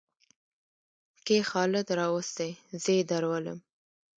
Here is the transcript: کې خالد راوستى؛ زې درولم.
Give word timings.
کې 1.25 1.37
خالد 1.49 1.87
راوستى؛ 1.99 2.49
زې 2.83 2.97
درولم. 3.09 3.59